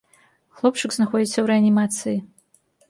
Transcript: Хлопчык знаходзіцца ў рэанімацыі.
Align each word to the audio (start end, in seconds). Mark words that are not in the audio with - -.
Хлопчык 0.61 0.91
знаходзіцца 0.95 1.33
ў 1.41 1.45
рэанімацыі. 1.53 2.17